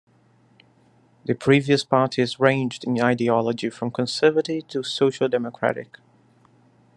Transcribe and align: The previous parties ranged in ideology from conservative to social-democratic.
The 1.25 1.35
previous 1.35 1.83
parties 1.83 2.39
ranged 2.39 2.83
in 2.85 2.99
ideology 2.99 3.69
from 3.69 3.91
conservative 3.91 4.67
to 4.69 4.81
social-democratic. 4.81 5.97